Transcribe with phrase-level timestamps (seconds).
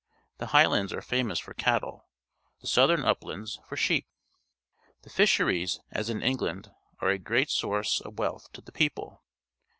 [0.39, 2.07] The Highlands are famous for cattle;
[2.59, 4.07] the southern uplands, for sheep.
[5.03, 9.21] The fisheries, as in England, are a great source of wealth to the people.